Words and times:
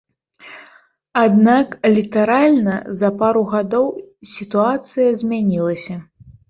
Аднак 1.23 1.67
літаральна 1.97 2.75
за 3.03 3.09
пару 3.21 3.47
гадоў 3.55 3.87
сітуацыя 4.35 5.09
змянілася. 5.23 6.05